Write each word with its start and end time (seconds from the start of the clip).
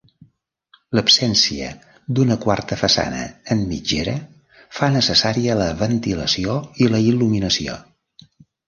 L'absència 0.99 1.67
d'una 2.19 2.37
quarta 2.47 2.79
façana, 2.83 3.21
en 3.57 3.63
mitgera, 3.75 4.17
fa 4.79 4.93
necessària 4.99 5.61
la 5.65 5.71
ventilació 5.87 6.61
i 6.87 6.91
la 6.97 7.07
il·luminació. 7.13 7.83